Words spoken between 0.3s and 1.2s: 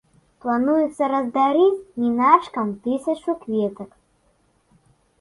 Плануецца